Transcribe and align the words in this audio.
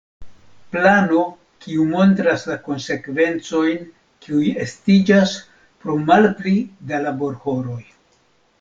Plano, 0.75 1.19
kiu 1.65 1.83
montras 1.89 2.45
la 2.51 2.55
konsekvencojn 2.69 3.85
kiuj 4.25 4.47
estiĝas 4.65 5.37
pro 5.85 5.99
malpli 6.09 6.55
da 6.93 7.03
laborhoroj. 7.09 7.81